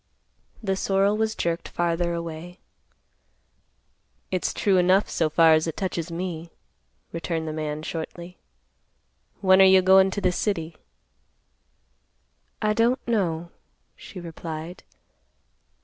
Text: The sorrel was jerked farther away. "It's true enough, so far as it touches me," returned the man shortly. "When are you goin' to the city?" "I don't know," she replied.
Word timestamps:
The 0.63 0.75
sorrel 0.75 1.15
was 1.15 1.35
jerked 1.35 1.67
farther 1.69 2.11
away. 2.15 2.57
"It's 4.31 4.51
true 4.51 4.77
enough, 4.77 5.07
so 5.07 5.29
far 5.29 5.53
as 5.53 5.67
it 5.67 5.77
touches 5.77 6.09
me," 6.11 6.49
returned 7.11 7.47
the 7.47 7.53
man 7.53 7.83
shortly. 7.83 8.39
"When 9.41 9.61
are 9.61 9.63
you 9.63 9.83
goin' 9.83 10.09
to 10.09 10.19
the 10.19 10.31
city?" 10.31 10.75
"I 12.63 12.73
don't 12.73 13.07
know," 13.07 13.51
she 13.95 14.19
replied. 14.19 14.81